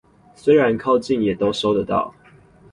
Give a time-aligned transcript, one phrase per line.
[0.33, 2.11] 雖然靠近也都收得到